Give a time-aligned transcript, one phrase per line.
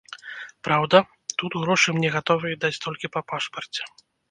[0.67, 1.01] Праўда,
[1.41, 3.81] тут грошы мне гатовыя даць толькі па пашпарце.